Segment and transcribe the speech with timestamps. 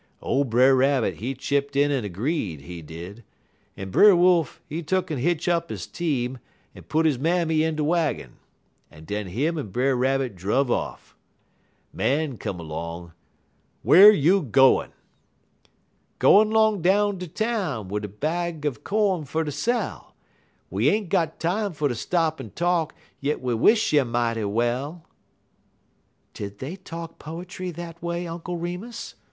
[0.19, 3.23] "Ole Brer Rabbit, he chipt in en 'greed, he did,
[3.77, 6.39] en Brer Wolf, he tuck'n hitch up he team,
[6.75, 8.37] en put he mammy in de waggin,
[8.91, 11.15] en den him en Brer Rabbit druv off.
[11.93, 13.11] Man come 'long:
[13.83, 14.89] "'Whar you gwine?'
[16.19, 20.15] "'_Gwine 'long down ter town, Wid a bag er co'n fer ter sell;
[20.71, 25.03] We ain't got time fer ter stop en talk, Yit we wish you mighty well!_'"
[26.33, 29.13] "Did they talk poetry that way, Uncle Remus?"